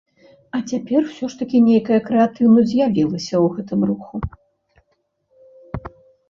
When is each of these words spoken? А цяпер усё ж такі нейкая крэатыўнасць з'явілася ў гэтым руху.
А 0.59 0.59
цяпер 0.69 0.97
усё 1.09 1.25
ж 1.33 1.41
такі 1.41 1.57
нейкая 1.67 1.99
крэатыўнасць 2.07 2.69
з'явілася 2.71 3.35
ў 3.41 3.53
гэтым 3.59 3.85
руху. 3.91 4.23